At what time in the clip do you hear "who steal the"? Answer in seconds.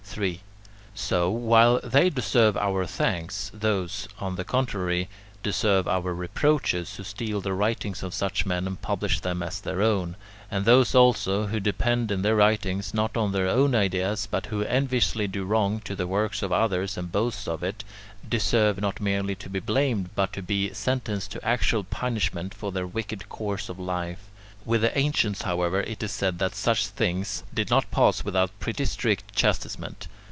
6.97-7.53